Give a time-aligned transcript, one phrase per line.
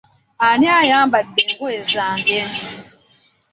[0.45, 2.39] Ani ayambadde engoye zange?